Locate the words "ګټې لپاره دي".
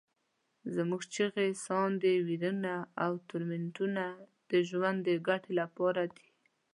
5.27-6.27